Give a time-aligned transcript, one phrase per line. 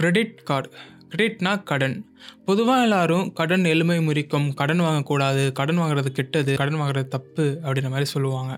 [0.00, 0.68] Credit card.
[1.12, 1.96] கிரெடிட்னா கடன்.
[2.48, 8.08] பொதுவாக எல்லாரும் கடன் எளிமை முறிக்கும் கடன் வாங்கக்கூடாது கடன் வாங்குறது கெட்டது கடன் வாங்குறது தப்பு அப்படின்ற மாதிரி
[8.12, 8.52] சொல்லுவாங்க.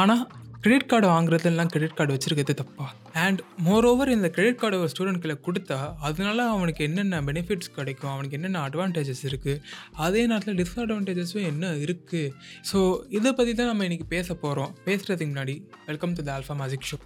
[0.00, 0.22] ஆனால்
[0.64, 2.84] கிரெடிட் கார்டு வாங்குறது எல்லாம் கிரெடிட் கார்டு வச்சுருக்கிறது தப்பா?
[3.24, 8.38] அண்ட் மோர் ஓவர் இந்த கிரெடிட் கார்டு ஒரு ஸ்டூடெண்ட்களை கொடுத்தா அதனால அவனுக்கு என்னென்ன பெனிஃபிட்ஸ் கிடைக்கும் அவனுக்கு
[8.38, 9.60] என்னென்ன அட்வான்டேஜஸ் இருக்குது
[10.06, 12.32] அதே நேரத்தில் டிஸ்அட்வான்டேஜஸும் என்ன இருக்குது
[12.72, 12.80] ஸோ
[13.18, 15.56] இதை பற்றி தான் நம்ம இன்றைக்கி பேச போகிறோம் பேசுகிறதுக்கு முன்னாடி
[15.90, 16.98] welcome to the alpha magic show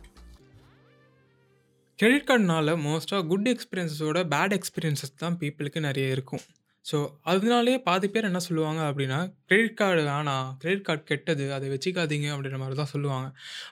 [1.98, 6.42] credit கார்டுனால மோஸ்ட்டாக குட் எக்ஸ்பீரியன்ஸஸோட பேட் எக்ஸ்பீரியன்ஸஸ் தான் பீப்புளுக்கு நிறைய இருக்கும்.
[6.86, 6.98] ஸோ
[7.30, 10.46] அதனாலேயே பாதி பேர் என்ன சொல்லுவாங்க அப்படின்னா கிரெடிட் கார்டு வேணாம்.
[10.60, 11.46] கிரெடிட் கார்டு கெட்டது.
[11.56, 12.28] அதை வச்சுக்காதீங்க.
[12.34, 13.26] அப்படின்ற மாதிரி தான் சொல்லுவாங்க.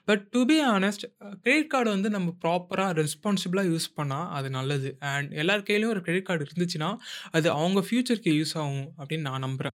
[0.08, 1.04] But to be honest
[1.44, 4.90] credit card வந்து நம்ம ப்ராப்பராக ரெஸ்பான்சிபிளாக யூஸ் பண்ணால் அது நல்லது.
[5.12, 6.90] அண்ட் எல்லார் கையிலையும் ஒரு கிரெடிட் கார்டு இருந்துச்சுன்னா
[7.38, 9.76] அது அவங்க ஃப்யூச்சருக்கு யூஸ் ஆகும் அப்படின்னு நான் நம்புகிறேன்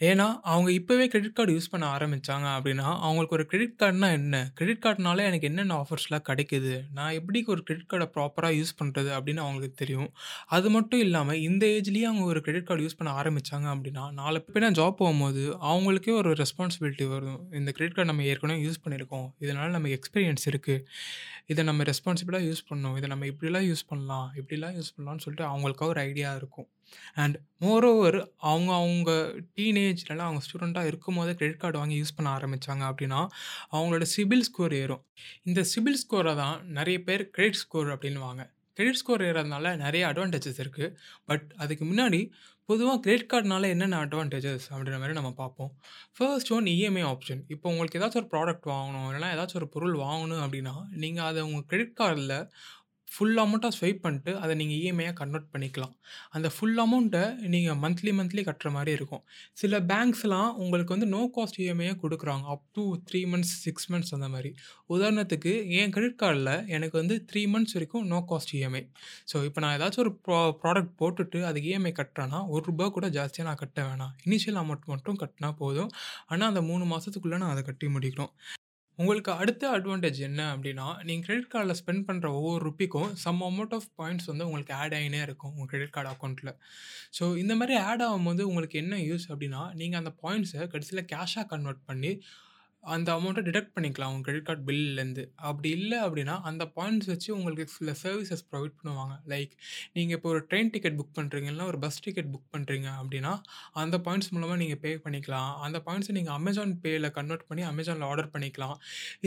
[0.00, 4.50] ஏன்னா அவங்க இப்போவே கிரெடிட் கார்டு யூஸ் பண்ண ஆரம்பித்தாங்க அப்படின்னா அவங்களுக்கு ஒரு கிரெடிட் கார்டுனா என்ன?
[4.54, 6.84] கிரெடிட் கார்டுனால எனக்கு என்னென்ன ஆஃபர்ஸ்லாம் கிடைக்குது?
[6.92, 10.10] நான் எப்படி ஒரு கிரெடிட் கார்டை ப்ராப்பராக யூஸ் பண்ணுறது அப்படின்னு அவங்களுக்கு தெரியும்.
[10.46, 14.70] அது மட்டும் இல்லாமல் இந்த ஏஜ்லேயே அவங்க ஒரு கிரெடிட் கார்டு யூஸ் பண்ண ஆரம்பித்தாங்க அப்படின்னா நாளை பின்ன
[14.80, 17.40] ஜாப் போகும்போது அவங்களுக்கே ஒரு ரெஸ்பான்சிபிலிட்டி வரும்.
[17.52, 19.28] இந்த கிரெடிட் கார்டு நம்ம ஏற்கனவே யூஸ் பண்ணியிருக்கோம்.
[19.38, 20.84] இதனால் நமக்கு எக்ஸ்பீரியன்ஸ் இருக்குது
[21.46, 22.96] இதை நம்ம ரெஸ்பான்சிபிளாக யூஸ் பண்ணணும்.
[22.96, 26.68] இதை நம்ம இப்படிலாம் யூஸ் பண்ணலாம் இப்படிலாம் யூஸ் பண்ணலாம்னு சொல்லிட்டு அவங்களுக்காக ஒரு ஐடியா இருக்கும்.
[27.14, 29.10] அண்ட் மோரோவர் அவங்க அவங்க
[29.56, 33.20] டீனேஜ்லலாம் அவங்க ஸ்டூடெண்ட்டாக இருக்கும் போதே கிரெடிட் கார்டு வாங்கி யூஸ் பண்ண ஆரம்பித்தாங்க அப்படின்னா
[33.72, 35.02] அவங்களோட சிபில் ஸ்கோர் ஏறும்.
[35.42, 40.94] இந்த சிபில் ஸ்கோரை தான் நிறைய பேர் கிரெடிட் ஸ்கோர் அப்படின்வாங்க கிரெடிட் ஸ்கோர் ஏறதுனால நிறைய அட்வான்டேஜஸ் இருக்குது
[41.24, 42.20] பட் அதுக்கு முன்னாடி
[42.68, 45.70] பொதுவாக கிரெடிட் கார்டுனால என்னென்ன அட்வான்டேஜஸ் அப்படின்ற மாதிரி நம்ம பார்ப்போம்.
[46.16, 50.42] ஃபர்ஸ்ட் ஒன் இஎம்ஐ ஆப்ஷன் இப்போ உங்களுக்கு ஏதாச்சும் ஒரு ப்ராடக்ட் வாங்கணும் இல்லைனா ஏதாச்சும் ஒரு பொருள் வாங்கணும்
[50.44, 52.34] அப்படின்னா நீங்கள் அதை உங்கள் கிரெடிட் கார்டில்
[53.14, 55.94] ஃபுல் அமௌண்ட்டாக ஸ்வைப் பண்ணிட்டு அதை நீங்கள் இஎம்ஐயாக கன்வெர்ட் பண்ணிக்கலாம்.
[56.36, 57.22] அந்த ஃபுல் அமௌண்ட்டை
[57.54, 59.22] நீங்கள் மந்த்லி மந்த்லி கட்டுற மாதிரி இருக்கும்.
[59.62, 62.44] சில பேங்க்ஸ்லாம் உங்களுக்கு வந்து நோ காஸ்ட் இஎம்ஐயாக கொடுக்குறாங்க.
[62.54, 64.52] Up to three months six months அந்த மாதிரி.
[64.96, 68.82] உதாரணத்துக்கு என் கிரெடிட் கார்டில் எனக்கு வந்து த்ரீ மந்த்ஸ் வரைக்கும் நோ காஸ்ட் இஎம்ஐ
[69.32, 73.48] ஸோ இப்போ நான் ஏதாச்சும் ஒரு ப்ரா ப்ராடக்ட் போட்டுட்டு அதுக்கு இஎம்ஐ கட்டுறேன்னா ஒரு ரூபா கூட ஜாஸ்தியாக
[73.50, 74.14] நான் கட்ட வேணாம்.
[74.26, 75.90] இனிஷியல் அமௌண்ட் மட்டும் கட்டினா போதும்.
[76.30, 78.32] ஆனால் அந்த மூணு மாதத்துக்குள்ளே நான் அதை கட்டி முடிக்கணும்.
[78.98, 83.86] உங்களுக்கு அடுத்த அட்வான்டேஜ் என்ன அப்படின்னா நீங்கள் கிரெடிட் கார்டில் ஸ்பெண்ட் பண்ணுற ஒவ்வொரு ருப்பிக்கும் சம் அமௌண்ட் ஆஃப்
[83.98, 86.52] பாயிண்ட்ஸ் வந்து உங்களுக்கு ஆட் ஆகினே இருக்கும் உங்கள் கிரெடிட் கார்டு அக்கௌண்ட்டில்
[87.18, 91.82] ஸோ இந்த மாதிரி ஆட் ஆகும்போது உங்களுக்கு என்ன யூஸ் அப்படின்னா நீங்கள் அந்த பாயிண்ட்ஸை கடைசியில் கேஷாக கன்வெர்ட்
[91.86, 92.12] பண்ணி
[92.94, 97.64] அந்த அமௌண்ட்டை டிடெக்ட் பண்ணிக்கலாம் உங்கள் கிரெடிட் கார்டு பில்லேருந்து அப்படி இல்லை அப்படின்னா அந்த பாயிண்ட்ஸ் வச்சு உங்களுக்கு
[97.76, 99.14] சில சர்வீசஸ் ப்ரொவைட் பண்ணுவாங்க.
[99.32, 99.52] லைக்
[99.96, 103.32] நீங்கள் இப்போ ஒரு ட்ரெயின் டிக்கெட் புக் பண்ணுறீங்கன்னா ஒரு பஸ் டிக்கெட் புக் பண்ணுறீங்க அப்படின்னா
[103.82, 105.52] அந்த பாயிண்ட்ஸ் மூலமாக நீங்கள் பே பண்ணிக்கலாம்.
[105.66, 108.76] அந்த பாயிண்ட்ஸை நீங்கள் அமேசான் பேயில் கன்வெர்ட் பண்ணி அமேசானில் ஆர்டர் பண்ணிக்கலாம்.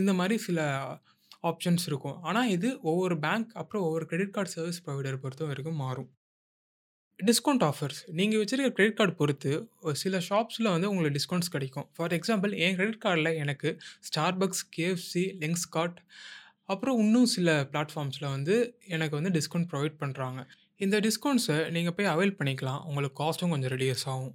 [0.02, 0.60] இந்த மாதிரி சில
[1.50, 2.18] ஆப்ஷன்ஸ் இருக்கும்.
[2.30, 6.10] ஆனால் இது ஒவ்வொரு பேங்க் அப்புறம் ஒவ்வொரு கிரெடிட் கார்டு சர்வீஸ் ப்ரொவைடர் பொறுத்த வரைக்கும் மாறும்.
[7.30, 9.52] டிஸ்கவுண்ட் ஆஃபர்ஸ் நீங்கள் வச்சுருக்க கிரெடிட் கார்டு பொறுத்து
[10.02, 11.88] சில ஷாப்ஸில் வந்து உங்களுக்கு டிஸ்கவுண்ட்ஸ் கிடைக்கும்.
[11.96, 13.70] ஃபார் எக்ஸாம்பிள் என் கிரெடிட் கார்டில் எனக்கு
[14.10, 16.00] ஸ்டார்பக்ஸ் கேஎஃப்சி லெங்ஸ் கார்ட்
[16.74, 18.56] அப்புறம் இன்னும் சில பிளாட்ஃபார்ம்ஸில் வந்து
[18.96, 20.42] எனக்கு வந்து டிஸ்கவுண்ட் ப்ரொவைட் பண்ணுறாங்க
[20.86, 22.82] இந்த டிஸ்கவுண்ட்ஸை நீங்கள் போய் அவைல் பண்ணிக்கலாம்.
[22.90, 24.32] உங்களுக்கு காஸ்ட்டும் கொஞ்சம் ரெடியூஸ் ஆகும்.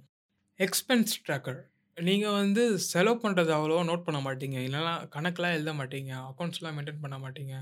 [0.59, 1.59] எக்ஸ்பென்ஸ் ட்ராக்கர்
[1.97, 4.57] நீங்கள் வந்து செலவு பண்ணுறது அவ்வளோவா நோட் பண்ண மாட்டீங்க.
[4.65, 6.11] இல்லைனா கணக்கெலாம் எழுத மாட்டீங்க.
[6.29, 7.53] அக்கௌண்ட்ஸ்லாம் மெயின்டைன் பண்ண மாட்டீங்க.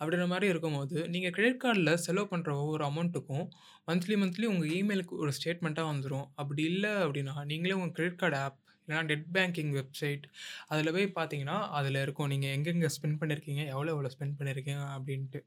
[0.00, 3.46] அப்படின்ற மாதிரி இருக்கும்போது நீங்கள் கிரெடிட் கார்டில் செலவு பண்ணுற ஒவ்வொரு அமௌண்ட்டுக்கும்
[3.88, 8.58] மந்த்லி மந்த்லி உங்கள் இமெயிலுக்கு ஒரு ஸ்டேட்மெண்ட்டாக வந்துடும் அப்படி இல்லை அப்படின்னா நீங்களே உங்கள் கிரெடிட் கார்டு ஆப்
[8.90, 10.24] இல்லைனா நெட் பேங்கிங் வெப்சைட்
[10.72, 12.28] அதில் போய் பார்த்தீங்கன்னா அதில் இருக்கும்.
[12.32, 15.40] நீங்கள் எங்கெங்கே ஸ்பெண்ட் பண்ணியிருக்கீங்க எவ்வளோ எவ்வளோ ஸ்பெண்ட் பண்ணியிருக்கீங்க அப்படின்ட்டு.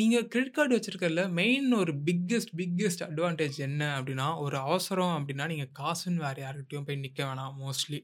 [0.00, 5.72] நீங்கள் கிரெடிட் கார்டு வச்சுருக்கறதுல மெயின் ஒரு பிக்கெஸ்ட் பிக்கெஸ்ட் அட்வான்டேஜ் என்ன அப்படின்னா ஒரு அவசரம் அப்படின்னா நீங்கள்
[5.80, 8.00] காசுன்னு வேறு யார்கிட்டையும் போய் நிற்க வேணாம் மோஸ்ட்லி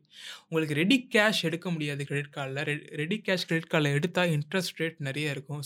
[0.48, 2.62] உங்களுக்கு ரெடி கேஷ் எடுக்க முடியாது கிரெடிட் கார்டில்
[3.02, 5.64] ரெடி கேஷ் கிரெடிட் கார்டில் எடுத்தால் இன்ட்ரெஸ்ட் ரேட் நிறைய இருக்கும்.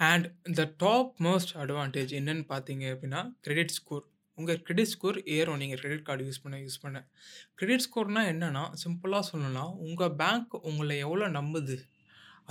[0.00, 0.26] And
[0.58, 4.04] the top most advantage என்னென்னு பார்த்தீங்க அப்படின்னா கிரெடிட் ஸ்கோர்
[4.34, 5.60] உங்கள் கிரெடிட் ஸ்கோர் ஏறும்.
[5.62, 6.98] நீங்கள் கிரெடிட் கார்டு யூஸ் பண்ண யூஸ் பண்ண.
[7.54, 11.76] கிரெடிட் ஸ்கோர்னால் என்னென்னா சிம்பிளாக சொல்லணும்னா உங்கள் பேங்க் உங்களை எவ்வளோ நம்புது?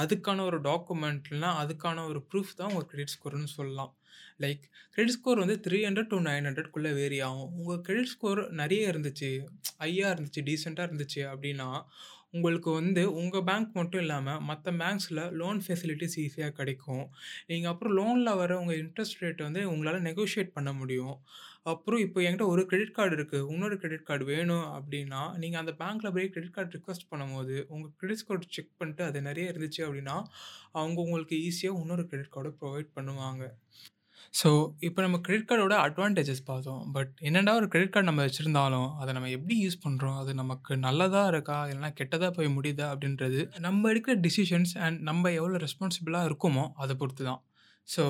[0.01, 3.91] அதுக்கான ஒரு டாக்குமெண்ட்னா அதுக்கான ஒரு ப்ரூஃப் தான் உங்கள் கிரெடிட் ஸ்கோர்னு சொல்லலாம்.
[4.43, 7.51] லைக் கிரெடிட் ஸ்கோர் வந்து த்ரீ ஹண்ட்ரட் டு நைன் ஹண்ட்ரட்குள்ளே வேரி ஆகும்.
[7.57, 9.29] உங்கள் கிரெடிட் ஸ்கோர் நிறைய இருந்துச்சு
[9.77, 11.69] ஐயா இருந்துச்சு டீசெண்டாக இருந்துச்சு அப்படின்னா
[12.33, 17.05] உங்களுக்கு வந்து உங்கள் பேங்க் மட்டும் இல்லாமல் மற்ற பேங்க்ஸில் லோன் ஃபெசிலிட்டிஸ் ஈஸியாக கிடைக்கும்.
[17.49, 21.15] நீங்கள் அப்புறம் லோனில் வர உங்கள் இன்ட்ரெஸ்ட் ரேட் வந்து உங்களால் நெகோஷியேட் பண்ண முடியும்.
[21.71, 26.13] அப்புறம் இப்போ என்கிட்ட ஒரு கிரெடிட் கார்டு இருக்குது இன்னொரு கிரெடிட் கார்டு வேணும் அப்படின்னா நீங்கள் அந்த பேங்க்கில்
[26.15, 30.15] போய் கிரெடிட் கார்டு ரிக்வஸ்ட் பண்ணும்போது உங்கள் கிரெடிட் ஸ்கோர் செக் பண்ணிட்டு அது நிறைய இருந்துச்சு அப்படின்னா
[30.79, 33.43] அவங்க உங்களுக்கு ஈஸியாக இன்னொரு கிரெடிட் கார்டு ப்ரொவைட் பண்ணுவாங்க.
[34.41, 34.49] ஸோ
[34.87, 36.83] இப்போ நம்ம கிரெடிட் கார்டோட அட்வான்டேஜஸ் பார்த்தோம்.
[36.95, 41.31] பட் என்னடா ஒரு கிரெடிட் கார்டு நம்ம வச்சுருந்தாலும் அதை நம்ம எப்படி யூஸ் பண்ணுறோம் அது நமக்கு நல்லதாக
[41.33, 41.57] இருக்கா?
[41.71, 42.87] இல்லைனா கெட்டதாக போய் முடியுதா?
[42.93, 47.41] அப்படின்றது நம்ம எடுக்கிற டிசிஷன்ஸ் அண்ட் நம்ம எவ்வளோ ரெஸ்பான்சிபிளாக இருக்கோமோ அதை பொறுத்து தான்
[47.89, 48.03] ஸோ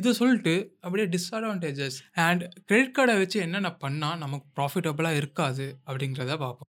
[0.00, 0.52] இதை சொல்லிட்டு
[0.84, 6.70] அப்படியே டிஸ்அட்வான்டேஜஸ் அண்ட் கிரெடிட் கார்டை வச்சு என்னென்ன பண்ணால் நமக்கு ப்ராஃபிட்டபுளாக இருக்காது அப்படிங்கிறத பார்ப்போம்.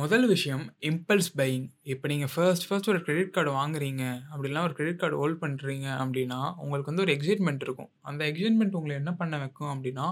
[0.00, 1.64] முதல் விஷயம் இம்பல்ஸ் பையிங்.
[1.92, 6.38] இப்போ நீங்கள் ஃபர்ஸ்ட் ஃபர்ஸ்ட் ஒரு கிரெடிட் கார்டு வாங்குறீங்க, அப்படிலாம் ஒரு கிரெடிட் கார்டு ஹோல்ட் பண்ணுறீங்க அப்படின்னா,
[6.62, 7.90] உங்களுக்கு வந்து ஒரு எக்ஸைட்மெண்ட் இருக்கும்.
[8.10, 10.06] அந்த எக்ஸைட்மெண்ட் உங்களை என்ன பண்ண வைக்கும் அப்படின்னா,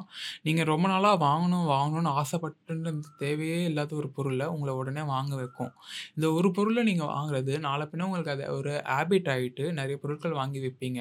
[0.47, 2.93] நீங்கள் ரொம்ப நாளாக வாங்கணும் வாங்கணும்னு ஆசைப்பட்டுன்னு
[3.23, 5.73] தேவையே இல்லாத ஒரு பொருளை உங்களை உடனே வாங்க வைக்கும்.
[6.17, 10.62] இந்த ஒரு பொருளை நீங்கள் வாங்குறது நாளை பின்ன உங்களுக்கு அது ஒரு ஹேபிட் ஆகிட்டு நிறைய பொருட்கள் வாங்கி
[10.67, 11.00] வைப்பீங்க.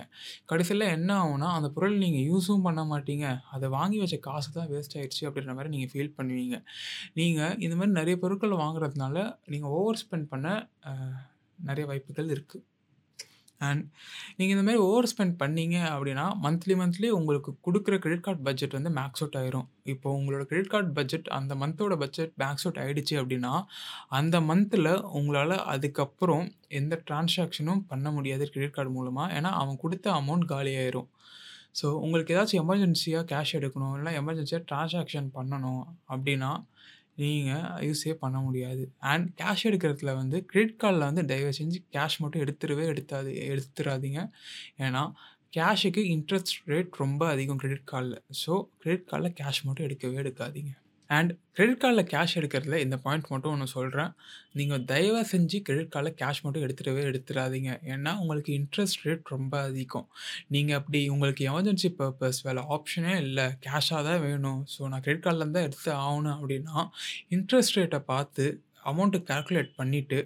[0.53, 3.27] கடைசியில் என்ன ஆகும்னா, அந்த பொருள் நீங்கள் யூஸும் பண்ண மாட்டீங்க.
[3.57, 6.57] அதை வாங்கி வச்ச காசு தான் வேஸ்ட் ஆகிடுச்சு அப்படின்ற மாதிரி நீங்கள் ஃபீல் பண்ணுவீங்க.
[7.21, 10.47] நீங்கள் இந்த மாதிரி நிறைய பொருட்கள் வாங்குறதுனால, நீங்கள் ஓவர் ஸ்பெண்ட் பண்ண
[11.59, 12.65] நிறைய வாய்ப்புகள் இருக்குது
[13.67, 13.81] அண்ட்
[14.37, 18.91] நீங்கள் இந்த மாதிரி ஓவர் ஸ்பெண்ட் பண்ணீங்க அப்படின்னா, மந்த்லி மந்த்லி உங்களுக்கு கொடுக்குற கிரெடிட் கார்டு பட்ஜெட் வந்து
[18.97, 19.65] மேக்ஸ் அவுட் ஆயிரும்.
[19.93, 23.51] இப்போ உங்களோட கிரெடிட் கார்ட் பட்ஜெட் அந்த மந்தோட பட்ஜெட் மேக்ஸ் அவுட் ஆகிடுச்சு அப்படின்னா,
[24.19, 26.45] அந்த மந்தில் உங்களால் அதுக்கப்புறம்
[26.79, 31.09] எந்த டிரான்சாக்ஷனும் பண்ண முடியாது கிரெடிட் கார்டு மூலமாக ஏன்னா, அவன் கொடுத்த அமௌண்ட் காலியாயிரும்.
[31.81, 35.83] ஸோ, உங்களுக்கு ஏதாச்சும் எமர்ஜென்சியாக கேஷ் எடுக்கணும், இல்லை எமர்ஜென்சியாக டிரான்சாக்ஷன் பண்ணணும்
[36.13, 36.53] அப்படின்னா,
[37.19, 38.83] நீங்கள் யூஸே பண்ண முடியாது.
[39.11, 44.21] அண்ட் கேஷ் எடுக்கிறதுல வந்து கிரெடிட் கார்டில் வந்து தயவு செஞ்சு கேஷ் மட்டும் எடுத்துடவே எடுத்தாது எடுத்துடாதீங்க
[44.79, 45.03] ஏன்னா,
[45.57, 50.73] கேஷுக்கு இன்ட்ரெஸ்ட் ரேட் ரொம்ப அதிகம் கிரெடிட் கார்டில் ஸோ, கிரெடிட் கார்டில் கேஷ் மட்டும் எடுக்கவே எடுக்காதீங்க.
[51.09, 54.11] அண்ட் கிரெடிட் கார்டில் கேஷ் எடுக்கிறதுல இந்த பாயிண்ட் மட்டும் ஒன்று சொல்கிறேன்
[54.53, 60.07] நீங்கள் தயவு செஞ்சு கிரெடிட் கார்டில் கேஷ் மட்டும் எடுத்துகிட்டவே எடுத்துடாதீங்க ஏன்னா, உங்களுக்கு இன்ட்ரெஸ்ட் ரேட் ரொம்ப அதிகம்.
[60.47, 64.61] நீங்கள் அப்படி உங்களுக்கு எமர்ஜென்சி பர்பஸ் வேலை ஆப்ஷனே இல்லை கேஷாக தான் வேணும்.
[64.75, 66.77] ஸோ, நான் கிரெடிட் கார்டில் தான் எடுத்து ஆகணும் அப்படின்னா,
[67.37, 68.45] இன்ட்ரெஸ்ட் ரேட்டை பார்த்து
[68.85, 70.19] அமௌண்ட்டு கால்குலேட் பண்ணிவிட்டு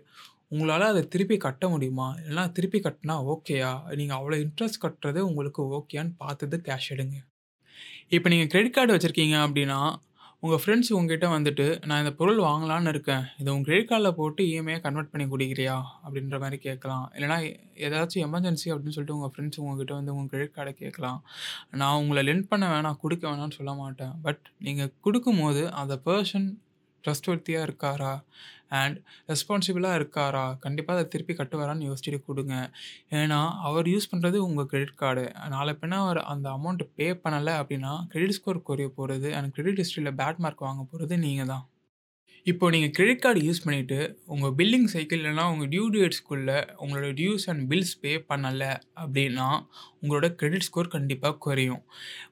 [0.49, 2.07] உங்களால் அதை திருப்பி கட்ட முடியுமா?
[2.21, 3.71] இல்லைனா திருப்பி கட்டினா ஓகேயா?
[3.95, 7.15] நீங்கள் அவ்வளோ இன்ட்ரெஸ்ட் கட்டுறது உங்களுக்கு ஓகேயான்னு பார்த்துட்டு கேஷ் எடுங்க.
[8.09, 9.79] இப்போ நீங்கள் கிரெடிட் கார்டு வச்சுருக்கீங்க அப்படின்னா,
[10.43, 13.23] உங்கள் ஃப்ரெண்ட்ஸ் உங்ககிட்ட வந்துட்டு, "நான் இந்த பொருள் வாங்கலான்னு இருக்கேன்.
[13.37, 17.11] இதை உங்கள் கிரெடிட் கார்டில் போட்டு இஎம்ஐயா கன்வெர்ட் பண்ணி கொடுக்குறியா அப்படின்ற மாதிரி கேட்கலாம்.
[17.15, 21.23] இல்லைனா ஏதாச்சும் எமர்ஜென்சி அப்படின்னு சொல்லிட்டு உங்கள் ஃப்ரெண்ட்ஸ் உங்ககிட்ட வந்து உங்கள் கிரெடிட் கார்டை கேட்கலாம்.
[21.71, 24.11] நான் உங்களை லென்ட் பண்ண வேணாம், கொடுக்க வேணாம்னு சொல்ல மாட்டேன்.
[24.21, 26.53] பட் நீங்கள் கொடுக்கும்போது அந்த பர்சன்
[27.03, 28.13] ட்ரஸ்ட்வர்த்தியாக இருக்காரா?
[28.81, 28.97] அண்ட்
[29.27, 30.57] ரெஸ்பான்சிபிளாக இருக்காரா?
[30.59, 32.71] கண்டிப்பாக அதை திருப்பி கட்டுவாரான்னு யோசிச்சுட்டு கொடுங்க
[33.09, 35.31] ஏன்னா, அவர் யூஸ் பண்ணுறது உங்கள் கிரெடிட் கார்டு.
[35.49, 40.17] நாளை பின்னா அவர் அந்த அமௌண்ட் பே பண்ணலை அப்படின்னா, கிரெடிட் ஸ்கோர் குறைய போகிறது அண்ட் கிரெடிட் ஹிஸ்ட்ரியில்
[40.21, 41.67] பேட் மார்க் வாங்க போகிறது நீங்கள் தான்.
[42.45, 47.45] இப்போ நீங்கள் கிரெடிட் கார்டு யூஸ் பண்ணிவிட்டு உங்கள் பில்லிங் சைக்கிள் இல்லைனா உங்கள் டியூ டேட்ஸ்க்குள்ளே உங்களோட டியூஸ்
[47.47, 49.45] அண்ட் பில்ஸ் பே பண்ணலை அப்படின்னா,
[50.01, 51.81] உங்களோட கிரெடிட் ஸ்கோர் கண்டிப்பாக குறையும்.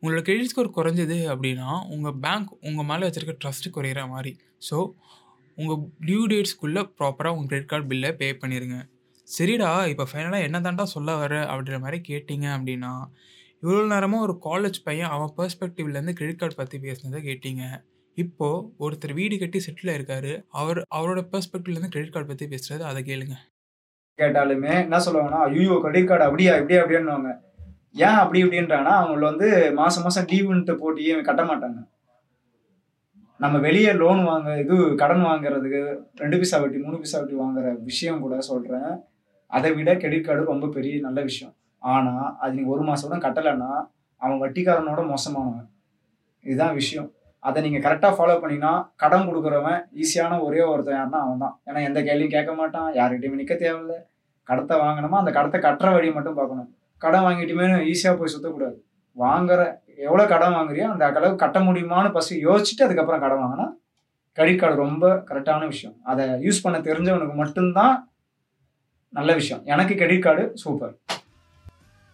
[0.02, 4.34] உங்களோட கிரெடிட் ஸ்கோர் குறைஞ்சது அப்படின்னா, உங்கள் பேங்க் உங்கள் மேலே வச்சிருக்க ட்ரஸ்ட் குறையிற மாதிரி
[4.69, 4.78] ஸோ,
[5.58, 8.78] உங்கள் டியூ டேட்ஸ்க்குள்ளே ப்ராப்பராக உங்கள் கிரெடிட் கார்டு பில்லை பே பண்ணிடுங்க
[9.28, 12.92] "சரிடா, இப்போ ஃபைனலாக என்ன தாண்டா சொல்ல வர?" அப்படின்ற மாதிரி கேட்டிங்க அப்படின்னா,
[13.63, 17.63] இவ்வளோ நேரமாக ஒரு காலேஜ் பையன் அவன் பர்ஸ்பெக்டிவ்லேருந்து கிரெடிட் கார்டு பற்றி பேசினதை கேட்டிங்க
[18.16, 23.36] இப்போ ஒருத்தர் வீடு கட்டி செட்டில் இருக்காரு அவர் அவரோட பெர்ஸ்பெக்டிவ்லேருந்து கிரெடிட் கார்டு பற்றி பேசுகிறது அதை கேளுங்க.
[24.18, 26.56] கேட்டாலுமே என்ன சொல்லுவாங்கன்னா, ஐயோ கிரெடிட் கார்டு அப்படியா?
[26.56, 27.40] இப்படியா?" அப்படின்னுவாங்க.
[27.94, 31.80] ஏன் அப்படி இப்படின்றாங்கன்னா, அவங்கள வந்து மாதம் மாதம் டியூன்ட்டு போட்டியே கட்ட மாட்டாங்க.
[33.38, 38.19] நம்ம வெளியே லோன் வாங்க இது கடன் வாங்குறதுக்கு ரெண்டு பைசா வட்டி, மூணு பைசா வட்டி வாங்குற விஷயம்
[38.19, 38.92] கூட சொல்கிறேன்
[39.46, 41.56] அதை விட கிரெடிட் கார்டு ரொம்ப பெரிய நல்ல விஷயம்.
[41.78, 43.88] ஆனால் அது நீங்கள் ஒரு மாதம் கூட கட்டலைன்னா
[44.18, 45.69] அவன் வட்டிக்காரனோட மோசமானவன்.
[46.42, 47.13] இதுதான் விஷயம்.
[47.44, 51.60] அதை நீங்க கரெக்டாக ஃபாலோ பண்ணீங்கன்னா, கடன் கொடுக்குறவன் ஈஸியான ஒரே ஒருத்தன் யாருன்னா அவன் தான்.
[51.66, 52.94] ஏன்னா, எந்த கேள்வியும் கேட்க மாட்டான்.
[52.94, 53.94] யார்கிட்டயும் நிக்க தேவையில்ல.
[54.48, 56.76] கடத்தை வாங்குனோமா, அந்த கடத்தை கட்டுற வழியை மட்டும் பார்க்கணும்.
[56.98, 58.78] கடன் வாங்கிட்டுமே ஈஸியா போய் சுத்தக்கூடாது.
[59.20, 63.70] வாங்குற எவ்வளோ கடன் வாங்குறியோ, அந்த அளவுக்கு கட்ட முடியுமான்னு ஃபஸ்ட்டு யோசிச்சுட்டு அதுக்கப்புறம் கடன் வாங்கினா
[64.34, 65.96] கிரெடிட் கார்டு ரொம்ப கரெக்டான விஷயம்.
[66.04, 68.12] அதை யூஸ் பண்ண தெரிஞ்சவனுக்கு மட்டும்தான்
[69.10, 69.64] நல்ல விஷயம்.
[69.66, 70.98] எனக்கு கிரெடிட் கார்டு சூப்பர்.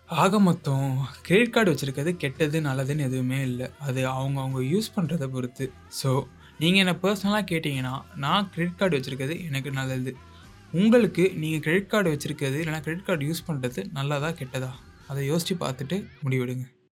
[0.10, 5.72] ஆக மொத்தம் கிரெடிட் கார்டு வச்சுருக்கிறது கெட்டது, நல்லதுன்னு எதுவுமே இல்லை அது அவங்க அவங்க யூஸ் பண்ணுறத பொறுத்து.
[6.04, 6.24] ஸோ,
[6.60, 10.16] நீங்கள் என்னை பர்சனலாக கேட்டிங்கன்னா நான் கிரெடிட் கார்டு வச்சுருக்கிறது எனக்கு நல்லது.
[10.72, 14.30] உங்களுக்கு நீங்கள் கிரெடிட் கார்டு வச்சுருக்கிறது இல்லைனா கிரெடிட் கார்டு யூஸ் பண்ணுறது நல்லதா?
[14.30, 14.72] கெட்டதா?
[15.08, 16.66] அதை யோசித்து பார்த்துட்டு முடிவெடுங்க.